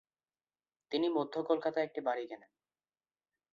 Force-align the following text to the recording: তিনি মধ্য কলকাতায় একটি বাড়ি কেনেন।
তিনি 0.91 1.07
মধ্য 1.09 1.33
কলকাতায় 1.43 1.85
একটি 1.85 1.99
বাড়ি 2.01 2.23
কেনেন। 2.27 2.51